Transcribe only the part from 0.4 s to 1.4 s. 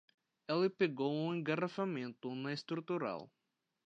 Ele pegou um